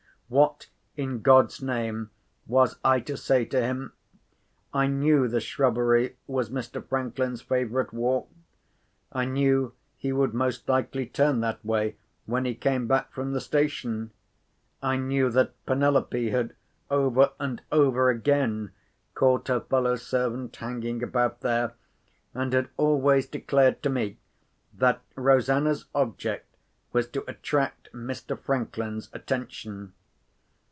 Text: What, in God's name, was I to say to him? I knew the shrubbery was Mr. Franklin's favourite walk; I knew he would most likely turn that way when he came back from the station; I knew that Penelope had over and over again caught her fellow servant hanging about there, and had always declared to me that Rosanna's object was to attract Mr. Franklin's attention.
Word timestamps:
What, 0.33 0.69
in 0.95 1.19
God's 1.19 1.61
name, 1.61 2.09
was 2.47 2.77
I 2.85 3.01
to 3.01 3.17
say 3.17 3.43
to 3.43 3.61
him? 3.61 3.91
I 4.73 4.87
knew 4.87 5.27
the 5.27 5.41
shrubbery 5.41 6.15
was 6.25 6.49
Mr. 6.49 6.81
Franklin's 6.81 7.41
favourite 7.41 7.91
walk; 7.91 8.29
I 9.11 9.25
knew 9.25 9.73
he 9.97 10.13
would 10.13 10.33
most 10.33 10.69
likely 10.69 11.05
turn 11.05 11.41
that 11.41 11.65
way 11.65 11.97
when 12.27 12.45
he 12.45 12.55
came 12.55 12.87
back 12.87 13.11
from 13.11 13.33
the 13.33 13.41
station; 13.41 14.11
I 14.81 14.95
knew 14.95 15.29
that 15.31 15.65
Penelope 15.65 16.29
had 16.29 16.55
over 16.89 17.33
and 17.37 17.61
over 17.69 18.09
again 18.09 18.71
caught 19.13 19.49
her 19.49 19.59
fellow 19.59 19.97
servant 19.97 20.55
hanging 20.55 21.03
about 21.03 21.41
there, 21.41 21.73
and 22.33 22.53
had 22.53 22.69
always 22.77 23.27
declared 23.27 23.83
to 23.83 23.89
me 23.89 24.17
that 24.75 25.01
Rosanna's 25.15 25.87
object 25.93 26.55
was 26.93 27.09
to 27.09 27.29
attract 27.29 27.91
Mr. 27.91 28.39
Franklin's 28.39 29.09
attention. 29.11 29.91